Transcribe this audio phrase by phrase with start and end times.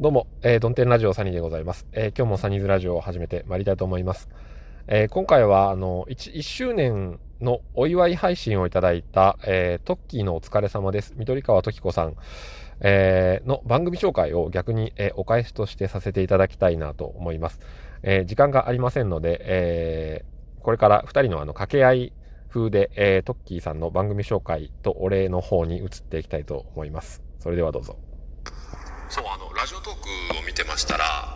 [0.00, 1.86] どうも、えー、ドンテンラジオサニーでございます。
[1.92, 4.30] えー、今日もサニーズラジオを始めてまいりたいと思います。
[4.86, 11.12] えー、今回は、あの1、1周年のお祝い配信をいただいた、えー、トッキーのお疲れ様です。
[11.18, 12.14] 緑川時子さん、
[12.80, 17.60] えー、の番組紹介を逆に、えー、お返しとしてさせていただきたいなと思います。
[18.02, 22.12] えー、時間がありませんので、えー、これから2人のあの掛け合い
[22.48, 27.22] 風で、えー、トッキーさんの番組紹介とお礼の方に移っていきたいと思います。
[27.38, 27.98] それではどうぞ。
[29.10, 31.30] そうあのラジオトークを見てましたら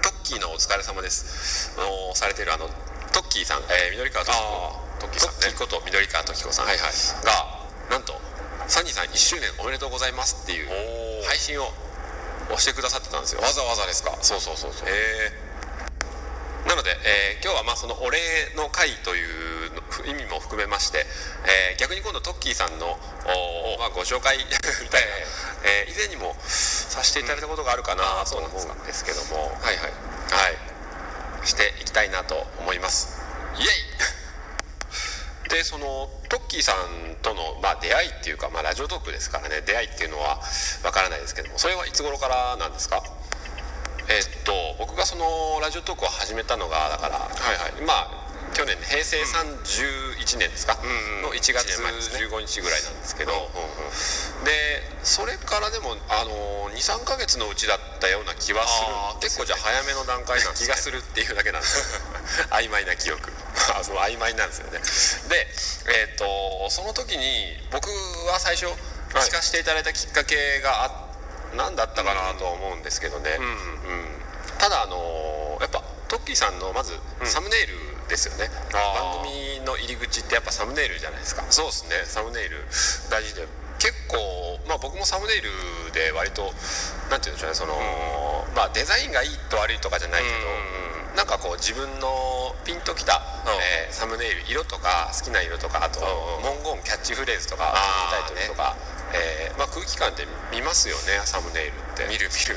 [0.00, 1.76] トッキーのお疲れ様です。
[1.76, 1.84] の
[2.16, 2.64] されてるあの
[3.12, 4.40] トッキーさん、えー、緑川時子
[5.04, 6.96] トッキーさん、ね、トッキーこと緑川時子さん、はいはい、
[7.28, 8.16] がなんと
[8.64, 10.68] サニーさん1周年おめでとうございますっていう
[11.28, 11.68] 配信を
[12.48, 13.44] 押してくださってたんですよ。
[13.44, 14.16] わざわざですか？
[14.24, 14.88] そうそうそうそう。
[14.88, 18.16] えー、なので、えー、今日はまあそのお礼
[18.56, 21.04] の会という意味も含めまして、
[21.44, 22.96] えー、逆に今度トッキーさんの
[23.28, 25.08] お、まあ、ご紹介 みたいな、
[25.68, 26.34] えー、以前にも
[26.94, 29.90] させていただいたことがあるかなと思うんですけども、はいはい。
[30.30, 30.50] は
[31.42, 31.46] い。
[31.46, 33.20] していきたいなと思います。
[33.58, 33.68] イエイ。
[35.50, 39.60] でそのトッキーさんとの、まあ、出会いっていうか、まあ、ラジオトークですからね。
[39.62, 40.40] 出会いっていうのは
[40.84, 41.58] わからないですけども。
[41.58, 43.02] それはいつ頃からなんですか？
[44.08, 48.23] えっと僕がそのラジオトークを始めたのがだから、はいはい、まあ
[48.54, 50.78] 去年平成31年ですか、
[51.22, 53.32] の1月15日ぐらいなんですけど、
[54.46, 62.00] でそれからでもあの23か月のうちだったような気はする結構じゃあ早めの段階な気がするっていうだけなんです
[62.50, 63.32] 曖昧な記憶
[63.76, 64.78] あそう曖昧なんですよね。
[65.28, 65.46] で、
[65.90, 67.90] えーと、その時に僕
[68.30, 71.10] は最初聞かせていただいたきっかけがあ
[71.56, 74.06] 何だったかなとは思うんですけどね、うんうん、
[74.58, 76.94] ただあのやっぱトッキーさんのまず
[77.24, 77.74] サムネイル、
[78.08, 78.50] ですよね。
[78.72, 81.44] 番組の入り口ってやっぱサムネイルじゃないですか。
[81.50, 82.04] そうですね。
[82.04, 82.64] サムネイル
[83.10, 83.46] 大事で。
[83.78, 84.16] 結構
[84.66, 85.50] まあ僕もサムネイル
[85.92, 86.54] で割と
[87.10, 87.54] なんて言うんでしょうね。
[87.54, 90.34] その、うん、まあデザインがいいと悪いとかじゃないけど、
[91.12, 96.00] うん、なんかこう自分のピンときた、うん、えー、サムネイル色とか好きな色とかあと
[96.40, 97.74] 文言キャッチフレーズとか
[98.10, 98.74] タイトルとか、
[99.12, 102.08] ね、えー、まあ、空気感って見ますよねサムネイルって。
[102.08, 102.56] 見る見る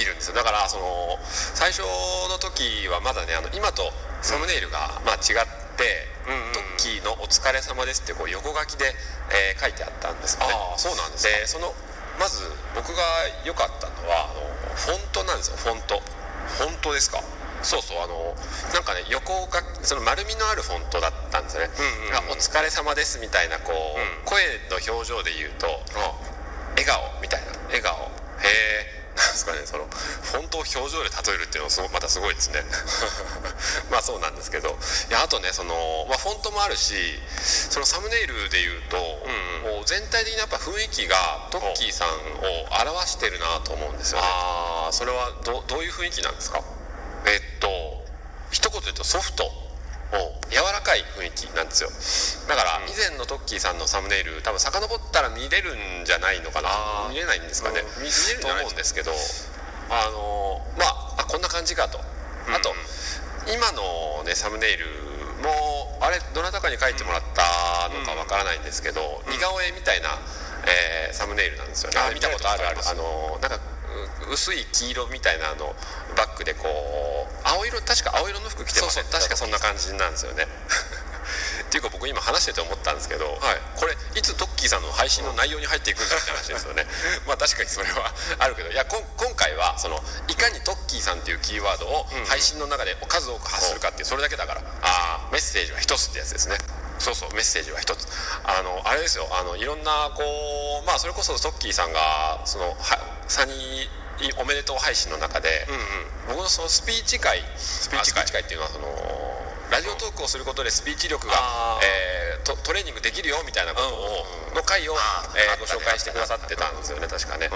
[0.00, 0.34] 見るんですよ。
[0.34, 1.84] だからその最初
[2.32, 3.92] の時はまだねあの今と
[4.24, 5.44] サムネイルが、まあ、違っ
[5.76, 6.08] て、
[6.52, 8.88] トッキーのお疲れ様ですってこう横書きで、
[9.28, 10.56] えー、書いてあったんですよね。
[10.56, 11.74] あそうなんですでその
[12.18, 12.40] まず
[12.74, 13.02] 僕が
[13.44, 14.40] 良かったのはあの
[14.72, 16.00] フォントなんですよフォント。
[16.00, 17.20] フォントですか？
[17.62, 18.00] そうそう。
[18.00, 18.32] あの
[18.72, 24.40] なんかね横がその丸みのあるフォントだったんですよね、うんうんうん、お疲れ様ですみたいなこう、うん、声
[24.72, 25.68] の表情で言うと、
[26.76, 27.52] 笑顔みたいな。
[27.68, 27.96] 笑顔。
[28.40, 32.62] へえですかねそのフォントを表情で例えるっていうのもまたすごいですね。
[33.90, 34.70] まあそうなんですけど。
[34.70, 36.94] いやあとねその、まあ、フォントもあるし
[37.42, 38.96] そのサムネイルでいうと、
[39.66, 42.12] うんうん、全体的にやっぱ雰囲気がトッキーさんを
[42.92, 44.26] 表してるなと思うんですよね。
[44.26, 46.62] ああそれはどどういう雰囲気なんですか？
[47.26, 47.68] えっと
[48.50, 49.50] 一言で言うとソフト
[50.50, 51.90] 柔らかい雰囲気なんですよ。
[52.48, 56.70] だから以前のトッキーさんのサムネイル多分遡ったら見れるんじゃないのかな。
[57.08, 57.82] 見れないんですかね。
[57.98, 59.12] 見れると思うんですけど
[59.90, 60.86] あのま
[61.18, 61.98] あこんな感じかと。
[61.98, 62.74] あと、
[63.52, 64.86] 今のねサムネイル
[65.44, 70.08] もあれどなたかに書いてもらったのかわからないんですけど、似顔絵みたいな、
[70.66, 72.00] えー、サムネイルなんですよね。
[72.14, 72.78] 見たことあるある。
[72.88, 73.60] あのなんか
[74.30, 75.74] 薄い黄色みたいなの
[76.16, 77.19] バックでこう青
[77.70, 79.04] 色確か青色の服着てますね。
[79.10, 80.46] 確かそんな感じなんですよね。
[81.62, 86.86] っていうか僕今話してて思ったんですけど、はい、これいつトッキーさんの配信の内容に入っていくんだって話ですよね。
[87.26, 89.02] まあ確かにそれはあるけどいや今
[89.36, 96.58] 回はそのいかにトッキーさんっていうキーワードを配信の中で数多く発するかっていうそれだけだから、ああメッセージは一つってやつですね。
[96.98, 98.06] そうそうメッセージは一つ。
[98.44, 100.22] あのあれですよあのいろんなこ
[100.82, 102.98] うまあそれこそトッキーさんがそのは
[103.28, 103.99] サニー
[104.38, 108.20] おめでとう配信の中で、うんうん、僕のそのスピーチ会スピーチ会。
[108.40, 108.86] っていうのはその
[109.70, 111.34] ラジオトークをすることでスピーチ力が、
[111.82, 114.94] えー、トトレーニングできるよみたいなことを、の回を、
[115.38, 117.48] えー、ご紹介してくださってたんですよね確かね、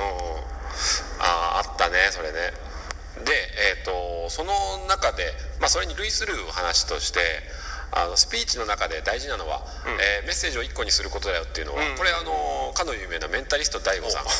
[1.18, 2.54] あああったねそれね。
[3.24, 3.30] で、
[3.78, 4.52] えーと、その
[4.88, 7.20] 中で、まあ、それに類する話として
[7.92, 12.30] あのスピーチの中で大事なのは、うん、えー、メッセージを1個にすることだよっていうのは、うん、これあの
[12.74, 14.24] かの有名なメンタリスト DAIGO さん。
[14.24, 14.34] もう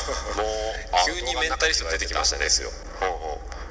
[1.05, 2.43] 急にメンタリスト出てきましたね。
[2.43, 2.69] ですよ。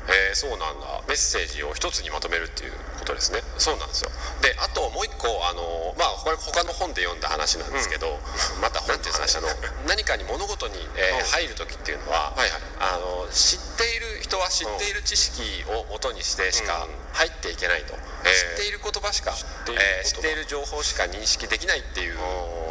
[0.07, 1.03] えー、そうなんだ。
[1.09, 3.41] メッセージを一つにまとめるっていうことですね。
[3.57, 4.11] そうなんですよ。
[4.43, 8.21] であともう一個あのまあこれ他の本で読んだ話なんですけど、
[8.57, 9.49] うん、また本っていう話あの
[9.89, 22.17] 何かに物事に、えー、入る時っていうのは、はいはい、あの知っている人は知っている知識をもとにしてしか入っていけないと、うん、知っている言葉しか知っている,、えー、知っている情報しか認識できないっていう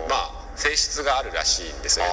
[0.10, 2.06] まあ性質があるらしいんですよ。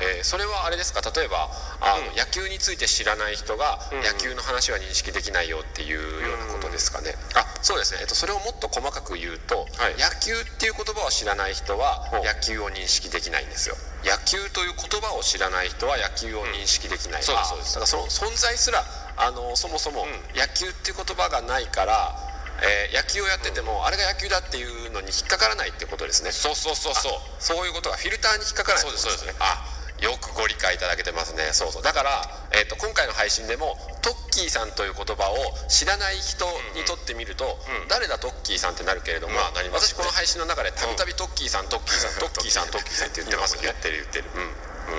[0.00, 1.00] えーそれはあれですか？
[1.10, 1.50] 例えば
[1.80, 9.98] あの、野球について知らない人が、野球の話は認識できないよっていうようなことですかね、あそうですね、えっと、それをもっと細かく言うと、はい。
[9.98, 13.74] 野球っていう言葉を知らない人は野球を認識できないんですよ。
[14.04, 17.74] 野球という言葉を知らない人は野球を認識できない、そうですそうです。
[17.74, 18.84] だからその存在すら
[19.16, 20.06] あのそもそも
[20.36, 22.14] 野球っていう言葉がないから、
[22.62, 26.32] えー野球をやってても、あれが野球だっていうのに引っかからないってことですね。
[26.32, 27.12] そうそうそうそう。
[27.14, 31.50] あそういうことがフィルターに引っかからないってことそうですあよくご理解いただけてますね。
[31.52, 31.82] そうそう。
[31.82, 32.22] だから、
[32.54, 35.36] えー、と今回の配信でもトッキーさんという言葉を
[35.68, 37.58] 知らない人にとってみると、
[37.88, 43.68] 誰だトッキーさんってなるけれども、まあなります私この配信の中でたびたびトッキーさんトッキーさんトッキーさんトッキーさんって言ってますよね。
[43.70, 44.30] 言ってる言ってる。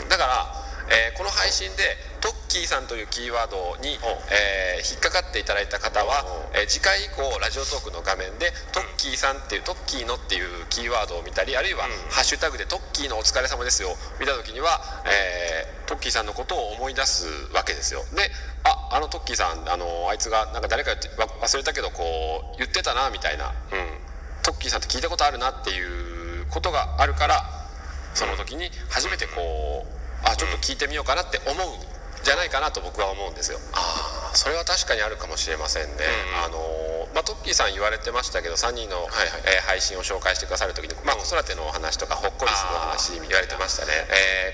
[0.03, 0.09] うん。
[0.09, 0.51] だから、
[0.91, 1.83] えーこの配信で
[2.21, 3.97] トッキーさんというキーワードに、
[4.31, 6.23] えー引っかかっていただいた方は、
[6.55, 13.89] えー次回以降ラジオトークの画面でトッキーさんっていうトッキーのっていうキーワードを見たりあるいは、ハッシュタグでトッキーのお疲れ様ですよ
[14.19, 18.05] 見た時には、えートッキーさんのことを思い出すわけですよ。
[18.13, 18.29] で
[18.63, 22.03] ああのトッキーさんあのあいつがなんか誰か言ってわ忘れたけどこ
[22.53, 23.53] う言ってたなみたいな、
[24.43, 27.43] トッキーさんって聞いたことあるなっていうことがあるから
[28.13, 31.55] その時に初めてこうあちょっと聞いてみようかなって思う。
[31.55, 31.89] ん
[32.23, 33.59] じゃないかなと僕は思うんですよ。
[33.73, 36.05] ああそれは確かにあるかもしれませんね、
[36.45, 36.59] あの
[37.15, 39.07] まあ、トッキーさん言われてましたけど3人の、
[39.45, 43.91] えー配信を紹介してくださる時に、まあ、子育てのお話とかほっこりするお話言われてましたね、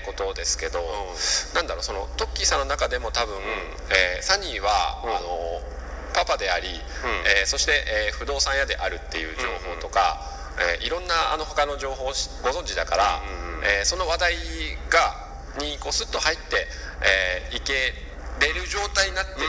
[0.02, 0.80] ーことですけど、
[1.54, 3.36] なんだろうそのトッキーさんの中でも多分、
[3.90, 5.60] えーサニーは、あの
[6.14, 6.68] パパであり、
[7.38, 10.20] えーそして、えー不動産屋であるっていう情報とか、
[10.58, 13.22] えーいろんなあの他の情報をしご存知だから、
[13.62, 14.34] えーその話題
[14.90, 15.25] が
[15.58, 16.66] にこうスッと入って、
[17.02, 17.72] えーいけ
[18.38, 19.46] れる状態になってる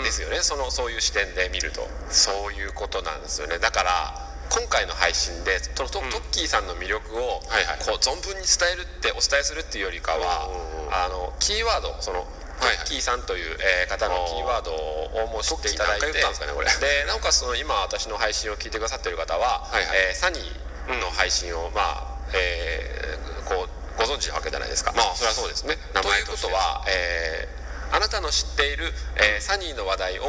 [0.00, 1.86] んですよね、そのそういう視点で見ると。
[2.10, 3.58] そういうことなんですよね。
[3.58, 7.40] だから今回の配信でトトトッキーさんの魅力を
[7.86, 10.50] こう存分に伝えるってお伝えするっていうよりかは、
[10.90, 12.26] あのキーワードその
[12.58, 16.12] トッキーさんという、えー方のキーワードをもう知っていただいて。
[16.12, 16.66] ですかねこれ。
[16.66, 24.92] でなおかつその今私の配信を聞いてくださってる方は、えーサニーの配信を、まあえーこうご存知なわけじゃないですか。
[24.92, 25.76] まあそれはそうですね。
[25.94, 27.60] 名というこ前とは、えー
[27.92, 28.84] あなたの知っている、
[29.16, 30.24] えーサニーの話題を、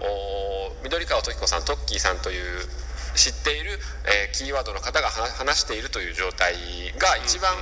[0.00, 2.66] お緑川時子さんトッキーさんという
[3.14, 6.54] 知っている、えーキーワードの方がは話しているという状態
[6.96, 7.52] が一番、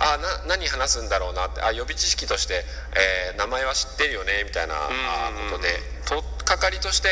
[0.00, 2.64] あな何話すんだろうなってあ予備知識として、
[2.96, 7.10] えー名前は知ってるよねみたいなあことでとっかかりとして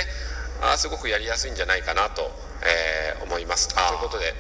[0.61, 2.33] あすごくやりやすいんじゃないかなと、
[2.65, 3.69] えー思います。
[3.69, 4.35] ということで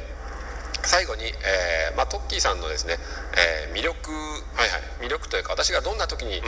[0.82, 2.96] 最後に、えーまあ、トッキーさんのですね、
[3.36, 4.10] えー魅力、
[5.00, 6.40] 魅力というか私がどんな時に、え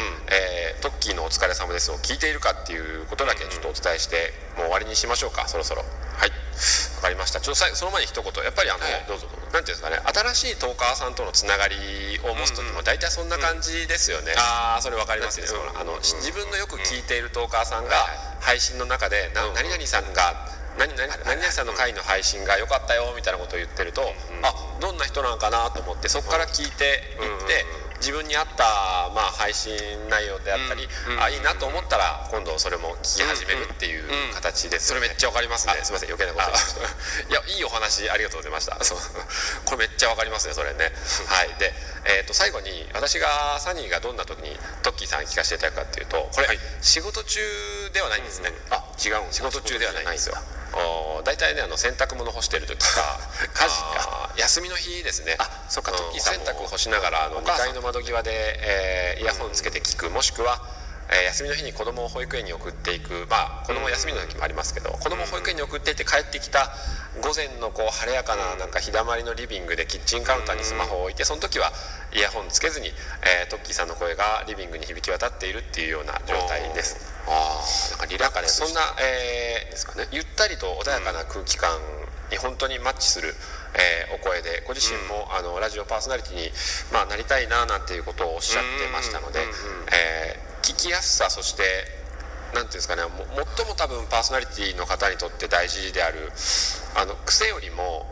[0.78, 5.82] ートッキーのお疲れ様ですを聞いているかっていうことだけちょっとお伝えして、もう終わりにしましょうかそろそろ。
[5.82, 6.30] はい。
[6.30, 7.40] わかりました。
[7.40, 8.44] ちょっとその前に一言。
[8.44, 9.04] やっぱりあの、はい。
[9.08, 9.48] どうぞどうぞ。
[9.52, 9.96] なんていうんですかね
[10.34, 11.76] 新しいトーカーさんとのつながり
[12.24, 20.46] を持つ時も大体そんな感じですよね、ああそれわかりますねうんあの、うん自分のよく聞いているトーカーさんがはい配信の中で、な何々さんが
[20.78, 24.02] 何々何々さんの回の配信が良かったよみたいなことを言ってると、
[24.42, 27.66] あどんな人なのかなと思ってそこから聞いていって、
[27.98, 29.74] 自分に合った、まあ、配信
[30.08, 30.86] 内容であったり、
[31.20, 34.04] あいいなと思ったら今度それも聞き始めるっていう
[34.34, 34.78] 形で。
[34.78, 35.74] すよね、それめっちゃわかりますね。
[35.80, 36.46] あすいません余計なこと
[37.28, 38.78] 言い やいいお話ありがとうございました。
[39.64, 40.92] これめっちゃわかりますねそれね。
[41.26, 41.48] はい。
[41.58, 46.58] で、えー、と最後に私がサニーがどんな時にトッキーさんに聞かせていただくかっていうとこれ、はい。
[46.80, 47.40] 仕事中
[47.92, 50.38] ではないんですね、あ違うん仕事中ではないんですよ
[51.24, 53.18] 大体ねあの洗濯物干してる時か
[53.54, 54.30] 家事か。
[54.38, 55.36] 休みの日ですね。
[55.38, 57.66] あそっかうんトッキーさんも洗濯干しながらあの2お母さん。
[57.66, 58.30] 階の窓際で、
[58.62, 60.10] えーイヤホンつけて聞く。
[60.10, 60.60] もしくは、
[61.10, 63.26] えー休みの日に子供を保育園に送っていく。
[63.28, 66.70] まあ子供休みの時もありますけど、子供を保育園に送っていって帰ってきた
[67.20, 71.72] 午前のこう晴れやかななんか日だまりのリビングでキッチンカウンターにスマホを置いてその時は
[72.14, 77.12] イヤホンつけずに、えートッキーさんの声がリビングに響き渡っているっていうような状態です。
[77.26, 80.06] ああなんかリラックスそんな、えーですかね。
[80.12, 81.70] ゆったりと穏やかな空気感
[82.30, 83.34] に本当にマッチする、
[83.74, 86.50] えーお声でご自身も、あのラジオパーソナリティに、
[86.92, 89.40] まあ、なりたいななんていうことをおっしゃってましたので、
[89.92, 91.62] えー聞きやすさそして
[92.52, 93.24] なんていうんですかねも
[93.56, 96.30] 最も多分パーソナリティの方にとって大事である
[96.94, 98.04] あの癖よりも、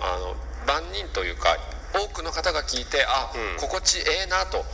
[0.00, 1.56] あの万人というか
[1.92, 3.30] 多くの方が聞いてあ、
[3.60, 4.64] 心地ええなと、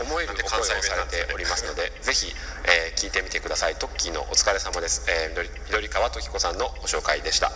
[0.00, 2.32] えー思えるお声をされておりますのでぜひ、
[2.64, 3.74] えー聞いてみてください。
[3.74, 7.50] トッキーのお疲れ様です、えー、緑緑川時子さんのご紹介でした。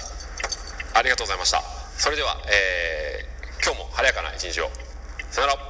[0.95, 1.63] ありがとうございました。
[1.97, 3.29] それでは、えー
[3.65, 4.71] 今日も晴れやかな一日を。
[5.31, 5.61] さよなら。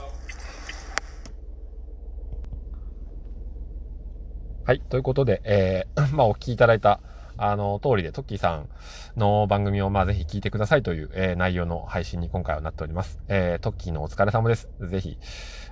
[4.67, 4.81] はい。
[4.81, 7.01] ということで、えー まあ、お聞きいただいた
[7.39, 8.69] あの、通りでトッキーさん
[9.17, 13.21] の番組をまあぜひ聞いてくださいという、えー、内容の配信に今回はなっております。
[13.29, 14.69] えー、トッキーのお疲れ様です。
[14.81, 15.19] ぜひ、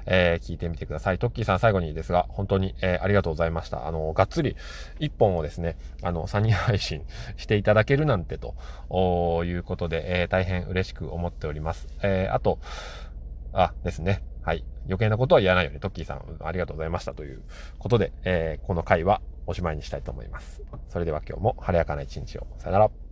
[0.07, 1.19] えー、聞いてみてください。
[1.19, 3.89] トッキーさん最後にですが、本当に、えー、ありがとうございました。
[3.89, 4.57] あの、がっつり
[5.01, 7.03] 一本をですね、あの、3人配信
[7.37, 11.89] していただけるなんてということで、えー、大変嬉しく思っております。
[12.03, 12.61] えー、あと、
[13.53, 14.23] あ、ですね。
[14.43, 14.65] はい。
[14.85, 17.43] 余計なことは言わないように、トッキーさん、ありがとうございましたという
[17.79, 20.62] ことで、えー、この回はおしまいにしたいと思います。
[20.88, 22.47] それでは今日も晴れやかな一日を。
[22.59, 23.06] さよなら。